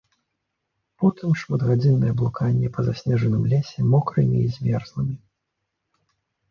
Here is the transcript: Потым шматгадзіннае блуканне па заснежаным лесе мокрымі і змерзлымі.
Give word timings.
Потым 1.03 1.35
шматгадзіннае 1.41 2.13
блуканне 2.21 2.67
па 2.79 2.87
заснежаным 2.89 3.47
лесе 3.53 3.79
мокрымі 3.93 4.37
і 4.45 4.51
змерзлымі. 4.59 5.15